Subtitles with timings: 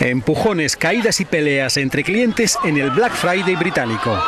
[0.00, 4.18] Empujones, caídas y peleas entre clientes en el Black Friday británico.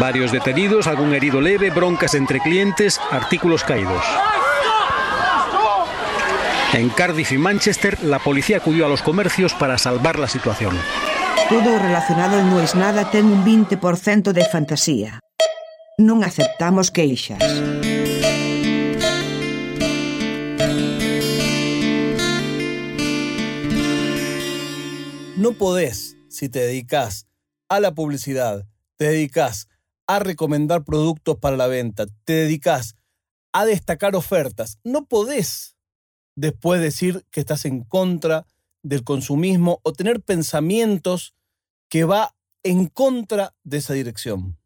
[0.00, 4.02] Varios detenidos, algún herido leve, broncas entre clientes, artículos caídos.
[6.72, 10.78] En Cardiff y Manchester, la policía acudió a los comercios para salvar la situación.
[11.50, 15.20] Todo relacionado no es nada ten un 20% de fantasía.
[15.98, 17.42] Non aceptamos queixas.
[25.40, 27.26] No podés, si te dedicas
[27.70, 29.68] a la publicidad, te dedicas
[30.06, 32.94] a recomendar productos para la venta, te dedicas
[33.54, 35.78] a destacar ofertas, no podés
[36.36, 38.46] después decir que estás en contra
[38.82, 41.34] del consumismo o tener pensamientos
[41.88, 44.58] que va en contra de esa dirección.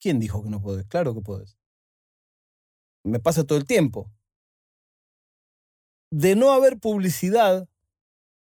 [0.00, 0.84] ¿Quién dijo que no podés?
[0.88, 1.56] Claro que podés.
[3.04, 4.10] Me pasa todo el tiempo.
[6.10, 7.68] De no haber publicidad,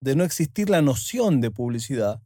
[0.02, 2.20] de no existir la noción de publicidad,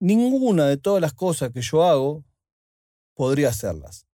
[0.00, 2.24] ninguna de todas las cosas que yo hago
[3.14, 4.06] podría hacerlas.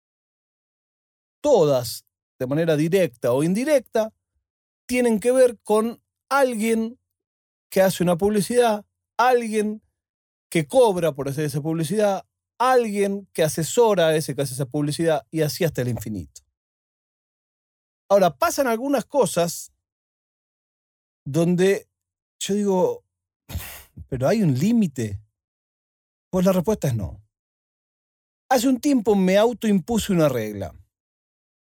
[1.43, 2.07] Todas,
[2.39, 4.15] de manera directa o indirecta,
[4.87, 6.99] tienen que ver con alguien
[7.71, 8.87] que hace una publicidad,
[9.19, 9.83] alguien
[10.49, 12.25] que cobra por hacer esa publicidad,
[12.59, 16.41] alguien que asesora a ese que hace esa publicidad y así hasta el infinito.
[18.09, 19.71] Ahora, pasan algunas cosas
[21.27, 21.87] donde
[22.39, 23.05] yo digo,
[24.09, 25.21] pero hay un límite.
[26.31, 27.23] Pues la respuesta es no.
[28.49, 30.75] Hace un tiempo me autoimpuse una regla.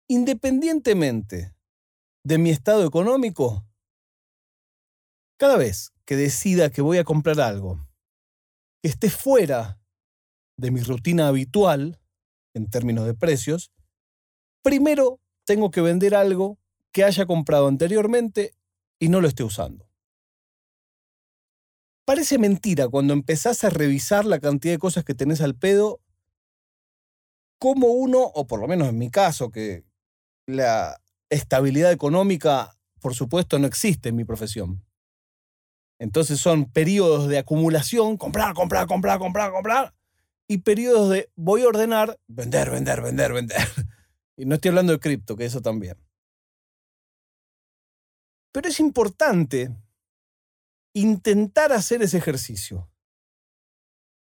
[0.08, 1.54] Independientemente
[2.24, 3.66] de mi estado económico,
[5.38, 7.86] cada vez que decida que voy a comprar algo
[8.82, 9.80] que esté fuera
[10.56, 12.00] de mi rutina habitual
[12.54, 13.72] en términos de precios,
[14.62, 16.58] primero tengo que vender algo
[16.92, 18.54] que haya comprado anteriormente
[18.98, 19.85] y no lo esté usando.
[22.06, 26.00] Parece mentira cuando empezás a revisar la cantidad de cosas que tenés al pedo,
[27.58, 29.84] como uno, o por lo menos en mi caso, que
[30.46, 34.84] la estabilidad económica, por supuesto, no existe en mi profesión.
[35.98, 39.94] Entonces son periodos de acumulación, comprar, comprar, comprar, comprar, comprar,
[40.46, 43.58] y periodos de voy a ordenar, vender, vender, vender, vender.
[44.38, 45.96] Y no estoy hablando de cripto, que eso también.
[48.52, 49.74] Pero es importante
[51.00, 52.90] intentar hacer ese ejercicio.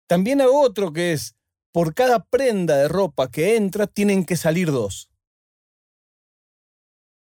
[0.09, 1.37] También hago otro que es,
[1.72, 5.10] por cada prenda de ropa que entra, tienen que salir dos.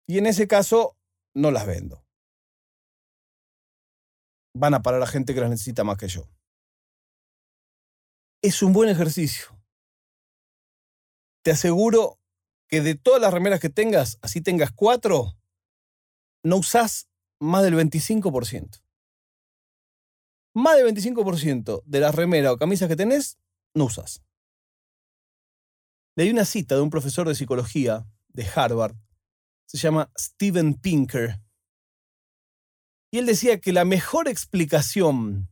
[0.08, 0.96] Y en ese caso,
[1.34, 2.02] no las vendo
[4.54, 6.28] van a parar a gente que las necesita más que yo.
[8.42, 9.46] Es un buen ejercicio.
[11.44, 12.18] Te aseguro
[12.68, 15.36] que de todas las remeras que tengas, así tengas cuatro,
[16.44, 17.08] no usás
[17.40, 18.81] más del 25%.
[20.54, 23.38] Más del 25% de las remeras o camisas que tenés,
[23.74, 24.22] no usas.
[26.16, 28.96] Leí una cita de un profesor de psicología de Harvard,
[29.66, 31.40] se llama Steven Pinker,
[33.14, 35.50] y él decía que la mejor explicación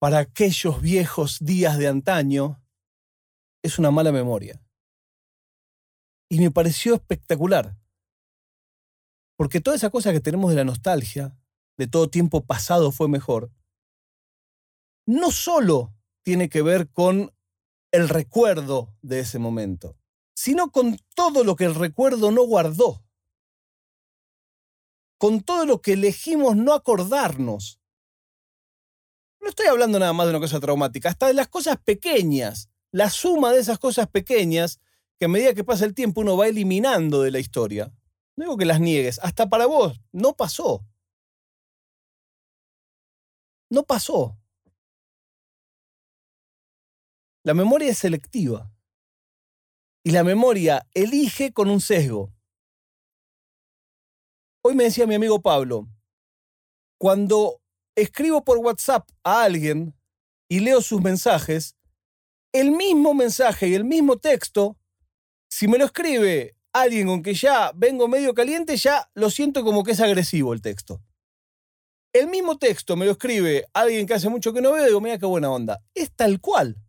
[0.00, 2.60] para aquellos viejos días de antaño
[3.62, 4.60] es una mala memoria.
[6.28, 7.78] Y me pareció espectacular.
[9.36, 11.38] Porque toda esa cosa que tenemos de la nostalgia,
[11.78, 13.52] de todo tiempo pasado fue mejor,
[15.06, 17.32] no solo tiene que ver con
[17.92, 19.96] el recuerdo de ese momento,
[20.34, 23.06] sino con todo lo que el recuerdo no guardó
[25.18, 27.80] con todo lo que elegimos no acordarnos.
[29.40, 33.10] No estoy hablando nada más de una cosa traumática, hasta de las cosas pequeñas, la
[33.10, 34.80] suma de esas cosas pequeñas
[35.18, 37.92] que a medida que pasa el tiempo uno va eliminando de la historia.
[38.36, 40.84] No digo que las niegues, hasta para vos no pasó.
[43.70, 44.36] No pasó.
[47.46, 48.72] La memoria es selectiva.
[50.04, 52.34] Y la memoria elige con un sesgo.
[54.64, 55.86] Hoy me decía mi amigo Pablo,
[56.98, 57.62] cuando
[57.94, 59.94] escribo por WhatsApp a alguien
[60.48, 61.76] y leo sus mensajes,
[62.52, 64.76] el mismo mensaje y el mismo texto,
[65.48, 69.84] si me lo escribe alguien con que ya vengo medio caliente, ya lo siento como
[69.84, 71.00] que es agresivo el texto.
[72.12, 75.00] El mismo texto me lo escribe alguien que hace mucho que no veo y digo,
[75.00, 75.80] mira qué buena onda.
[75.94, 76.82] Es tal cual.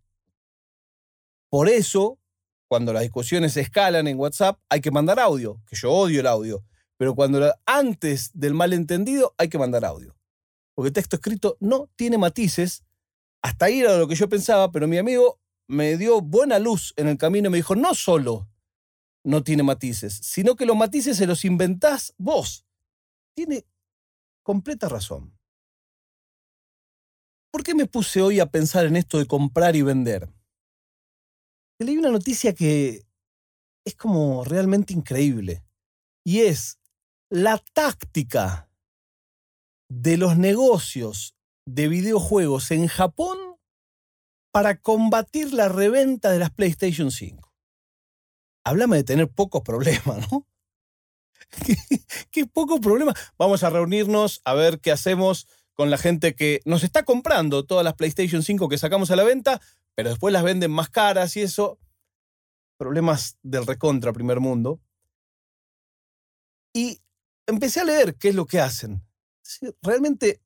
[1.49, 2.19] Por eso,
[2.67, 6.63] cuando las discusiones escalan en WhatsApp, hay que mandar audio, que yo odio el audio.
[6.97, 10.15] Pero cuando antes del malentendido hay que mandar audio.
[10.75, 12.83] Porque el texto escrito no tiene matices.
[13.41, 17.07] Hasta ahí era lo que yo pensaba, pero mi amigo me dio buena luz en
[17.07, 18.49] el camino y me dijo, no solo
[19.23, 22.65] no tiene matices, sino que los matices se los inventás vos.
[23.35, 23.65] tiene
[24.41, 25.37] completa razón.
[27.51, 30.29] ¿Por qué me puse hoy a pensar en esto de comprar y vender?
[31.79, 33.05] Leí una noticia que
[33.85, 35.63] es como realmente increíble.
[36.23, 36.79] Y es
[37.29, 38.69] la táctica
[39.89, 41.35] de los negocios
[41.65, 43.37] de videojuegos en Japón
[44.51, 47.53] para combatir la reventa de las PlayStation 5.
[48.65, 50.47] Háblame de tener pocos problemas, ¿no?
[52.31, 53.15] qué, pocos problemas.
[53.37, 57.83] Vamos a reunirnos a ver qué hacemos con la gente que nos está comprando todas
[57.83, 59.61] las PlayStation 5 que sacamos a la venta,
[59.97, 61.79] pero después las venden más caras y eso.
[62.77, 64.79] Problemas del recontra primer mundo.
[66.71, 67.01] Y
[67.47, 69.03] empecé a leer qué es lo que hacen.
[69.81, 70.39] Realmente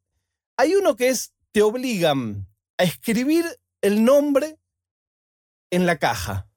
[0.56, 3.44] hay uno que es, te obligan a escribir
[3.82, 4.58] el nombre
[5.70, 6.50] en la caja.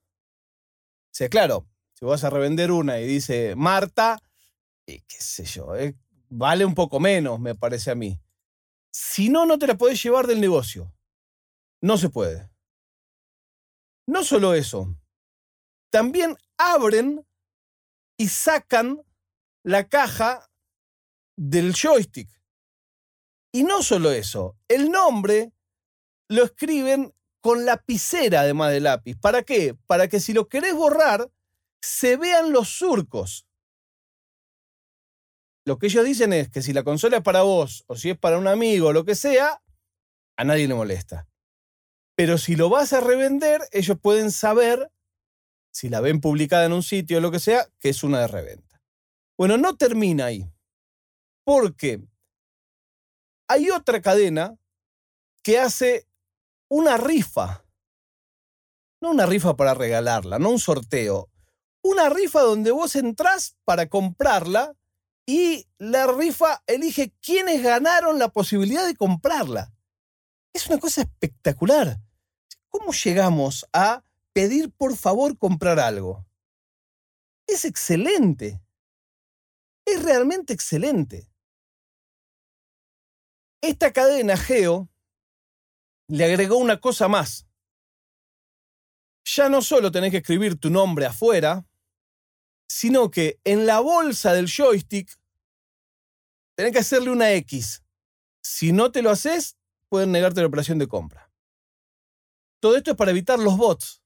[1.11, 4.21] O sea, claro, si vas a revender una y dice Marta,
[4.85, 5.97] y qué sé yo, eh,
[6.29, 8.21] vale un poco menos, me parece a mí.
[8.89, 10.93] Si no, no te la podés llevar del negocio.
[11.81, 12.54] No se puede.
[14.07, 14.95] No solo eso,
[15.91, 17.25] también abren
[18.17, 19.01] y sacan
[19.63, 20.49] la caja
[21.37, 22.29] del joystick.
[23.53, 25.53] Y no solo eso, el nombre
[26.29, 29.15] lo escriben con lapicera además de lápiz.
[29.17, 29.75] ¿Para qué?
[29.87, 31.31] Para que si lo querés borrar,
[31.81, 33.47] se vean los surcos.
[35.65, 38.17] Lo que ellos dicen es que si la consola es para vos o si es
[38.17, 39.61] para un amigo o lo que sea,
[40.37, 41.27] a nadie le molesta.
[42.15, 44.91] Pero si lo vas a revender, ellos pueden saber,
[45.71, 48.27] si la ven publicada en un sitio o lo que sea, que es una de
[48.27, 48.81] reventa.
[49.37, 50.49] Bueno, no termina ahí.
[51.43, 52.01] Porque
[53.49, 54.57] hay otra cadena
[55.43, 56.07] que hace
[56.69, 57.65] una rifa.
[59.01, 61.29] No una rifa para regalarla, no un sorteo.
[61.83, 64.73] Una rifa donde vos entrás para comprarla
[65.27, 69.71] y la rifa elige quiénes ganaron la posibilidad de comprarla.
[70.53, 71.99] Es una cosa espectacular.
[72.77, 76.27] ¿Cómo llegamos a pedir por favor comprar algo?
[77.47, 78.61] Es excelente.
[79.85, 81.31] Es realmente excelente.
[83.61, 84.89] Esta cadena Geo
[86.09, 87.47] le agregó una cosa más.
[89.23, 91.65] Ya no solo tenés que escribir tu nombre afuera,
[92.67, 95.17] sino que en la bolsa del joystick
[96.55, 97.83] tenés que hacerle una X.
[98.43, 99.55] Si no te lo haces,
[99.87, 101.24] pueden negarte la operación de compra.
[102.65, 104.01] Todo esto es para evitar los bots.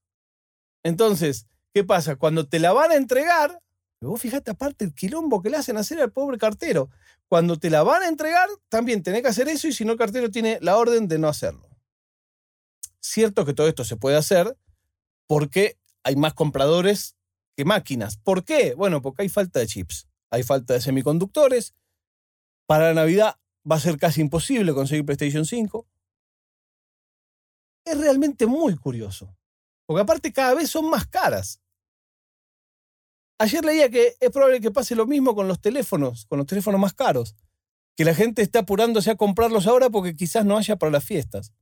[0.82, 2.16] Entonces, ¿qué pasa?
[2.16, 3.58] Cuando te la van a entregar,
[4.02, 6.90] vos fíjate aparte el quilombo que le hacen hacer al pobre cartero.
[7.26, 9.98] Cuando te la van a entregar, también tenés que hacer eso y si no, el
[9.98, 11.70] cartero tiene la orden de no hacerlo.
[13.00, 14.54] Cierto que todo esto se puede hacer
[15.26, 17.16] porque hay más compradores
[17.56, 18.18] que máquinas.
[18.18, 18.74] ¿Por qué?
[18.74, 21.72] Bueno, porque hay falta de chips, hay falta de semiconductores.
[22.66, 25.86] Para la Navidad va a ser casi imposible conseguir PlayStation 5.
[27.90, 29.36] Es realmente muy curioso,
[29.84, 31.60] porque aparte cada vez son más caras.
[33.40, 36.80] Ayer leía que es probable que pase lo mismo con los teléfonos, con los teléfonos
[36.80, 37.34] más caros,
[37.96, 41.52] que la gente está apurándose a comprarlos ahora porque quizás no haya para las fiestas.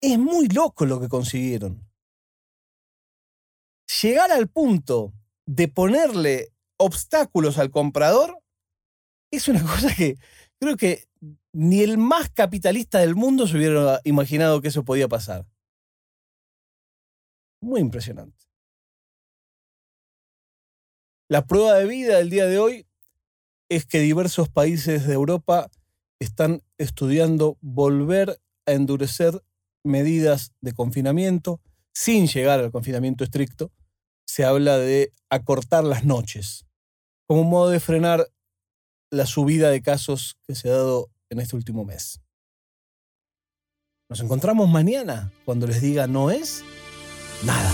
[0.00, 1.86] Es muy loco lo que consiguieron.
[4.00, 5.12] Llegar al punto
[5.44, 8.40] de ponerle obstáculos al comprador
[9.30, 10.16] es una cosa que
[10.58, 11.06] creo que
[11.54, 15.46] ni el más capitalista del mundo se hubiera imaginado que eso podía pasar.
[17.62, 18.44] Muy impresionante.
[21.28, 22.86] La prueba de vida del día de hoy
[23.70, 25.70] es que diversos países de Europa
[26.18, 29.40] están estudiando volver a endurecer
[29.84, 31.60] medidas de confinamiento
[31.94, 33.70] sin llegar al confinamiento estricto.
[34.26, 36.66] Se habla de acortar las noches
[37.26, 38.28] como un modo de frenar
[39.10, 42.20] la subida de casos que se ha dado en este último mes.
[44.08, 46.64] Nos encontramos mañana cuando les diga no es
[47.44, 47.72] nada.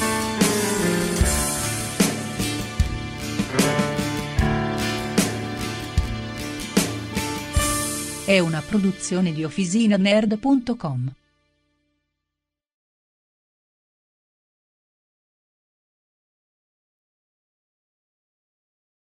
[8.26, 11.19] È una produzione di OfficinaNerd.com.